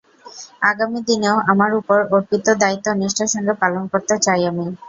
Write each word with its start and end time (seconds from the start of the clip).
আগামী 0.63 0.99
দিনেও 1.07 1.37
আমার 1.51 1.71
ওপর 1.79 1.97
অর্পিত 2.13 2.45
দায়িত্ব 2.61 2.87
নিষ্ঠার 2.99 3.33
সঙ্গে 3.33 3.53
পালন 3.61 3.83
করতে 3.91 4.15
চাই 4.25 4.41
আমি। 4.49 4.65